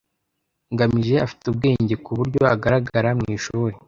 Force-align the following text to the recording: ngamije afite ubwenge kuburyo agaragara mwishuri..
ngamije 0.73 1.15
afite 1.25 1.43
ubwenge 1.47 1.93
kuburyo 2.05 2.41
agaragara 2.53 3.09
mwishuri.. 3.19 3.75